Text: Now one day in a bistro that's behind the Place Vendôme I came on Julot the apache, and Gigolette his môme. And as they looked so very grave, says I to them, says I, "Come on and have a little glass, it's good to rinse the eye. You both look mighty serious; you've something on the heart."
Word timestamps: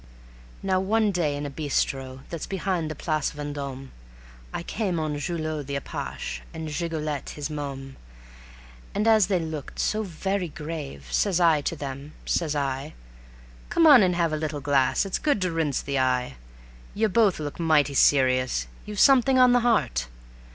Now 0.63 0.79
one 0.79 1.11
day 1.11 1.35
in 1.37 1.45
a 1.45 1.49
bistro 1.51 2.21
that's 2.31 2.47
behind 2.47 2.89
the 2.89 2.95
Place 2.95 3.31
Vendôme 3.31 3.89
I 4.51 4.63
came 4.63 4.99
on 4.99 5.19
Julot 5.19 5.67
the 5.67 5.75
apache, 5.75 6.41
and 6.55 6.69
Gigolette 6.69 7.33
his 7.35 7.49
môme. 7.49 7.93
And 8.95 9.07
as 9.07 9.27
they 9.27 9.37
looked 9.37 9.77
so 9.77 10.01
very 10.01 10.47
grave, 10.47 11.05
says 11.11 11.39
I 11.39 11.61
to 11.61 11.75
them, 11.75 12.13
says 12.25 12.55
I, 12.55 12.95
"Come 13.69 13.85
on 13.85 14.01
and 14.01 14.15
have 14.15 14.33
a 14.33 14.37
little 14.37 14.59
glass, 14.59 15.05
it's 15.05 15.19
good 15.19 15.39
to 15.43 15.51
rinse 15.51 15.83
the 15.83 15.99
eye. 15.99 16.37
You 16.95 17.07
both 17.07 17.39
look 17.39 17.59
mighty 17.59 17.93
serious; 17.93 18.65
you've 18.87 18.99
something 18.99 19.37
on 19.37 19.51
the 19.51 19.59
heart." 19.59 20.07